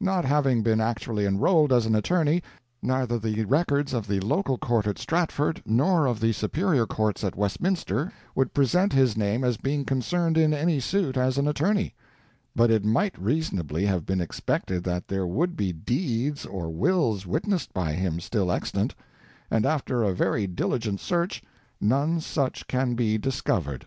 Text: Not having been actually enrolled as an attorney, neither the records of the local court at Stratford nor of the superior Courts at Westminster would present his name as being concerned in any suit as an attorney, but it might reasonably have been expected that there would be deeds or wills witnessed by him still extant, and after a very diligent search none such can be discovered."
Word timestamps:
Not 0.00 0.24
having 0.24 0.64
been 0.64 0.80
actually 0.80 1.24
enrolled 1.24 1.72
as 1.72 1.86
an 1.86 1.94
attorney, 1.94 2.42
neither 2.82 3.16
the 3.16 3.44
records 3.44 3.94
of 3.94 4.08
the 4.08 4.18
local 4.18 4.58
court 4.58 4.88
at 4.88 4.98
Stratford 4.98 5.62
nor 5.64 6.06
of 6.06 6.18
the 6.18 6.32
superior 6.32 6.84
Courts 6.84 7.22
at 7.22 7.36
Westminster 7.36 8.12
would 8.34 8.52
present 8.52 8.92
his 8.92 9.16
name 9.16 9.44
as 9.44 9.56
being 9.56 9.84
concerned 9.84 10.36
in 10.36 10.52
any 10.52 10.80
suit 10.80 11.16
as 11.16 11.38
an 11.38 11.46
attorney, 11.46 11.94
but 12.56 12.72
it 12.72 12.84
might 12.84 13.16
reasonably 13.22 13.86
have 13.86 14.04
been 14.04 14.20
expected 14.20 14.82
that 14.82 15.06
there 15.06 15.28
would 15.28 15.56
be 15.56 15.72
deeds 15.72 16.44
or 16.44 16.70
wills 16.70 17.24
witnessed 17.24 17.72
by 17.72 17.92
him 17.92 18.18
still 18.18 18.50
extant, 18.50 18.96
and 19.48 19.64
after 19.64 20.02
a 20.02 20.12
very 20.12 20.48
diligent 20.48 20.98
search 20.98 21.40
none 21.80 22.20
such 22.20 22.66
can 22.66 22.94
be 22.96 23.16
discovered." 23.16 23.86